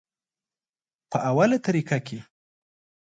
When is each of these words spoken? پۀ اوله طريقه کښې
پۀ 1.09 1.17
اوله 1.29 1.57
طريقه 1.67 1.97
کښې 2.05 2.19